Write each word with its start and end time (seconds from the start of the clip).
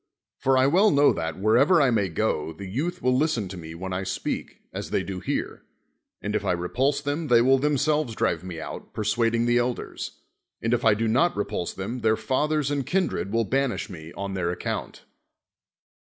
For 0.39 0.57
I 0.57 0.65
well 0.65 0.89
know 0.89 1.13
that, 1.13 1.37
wherever 1.37 1.79
I 1.79 1.91
may 1.91 2.09
go, 2.09 2.53
the 2.53 2.65
youth 2.65 3.03
will 3.03 3.15
listen 3.15 3.47
to 3.49 3.55
me 3.55 3.75
when 3.75 3.93
I 3.93 4.01
speak, 4.03 4.59
as 4.73 4.89
they 4.89 5.03
do 5.03 5.19
here. 5.19 5.61
And 6.23 6.35
if 6.35 6.43
I 6.43 6.53
repulse 6.53 7.01
them 7.01 7.27
they 7.27 7.39
will 7.39 7.59
themselves 7.59 8.15
drive 8.15 8.43
me 8.43 8.59
out, 8.59 8.93
persuading 8.95 9.45
the 9.45 9.59
elders; 9.59 10.21
and 10.59 10.73
if 10.73 10.83
I 10.83 10.95
do 10.95 11.07
not 11.07 11.37
re 11.37 11.45
pulse 11.45 11.71
them, 11.75 11.99
their 11.99 12.17
fathers 12.17 12.71
and 12.71 12.83
kindred 12.83 13.31
will 13.31 13.43
ban 13.45 13.71
ish 13.73 13.91
me 13.91 14.11
on 14.13 14.33
their 14.33 14.49
account. 14.49 15.03